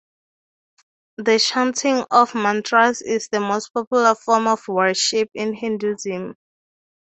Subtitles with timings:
[1.17, 6.35] The chanting of "mantras" is the most popular form of worship in Hinduism.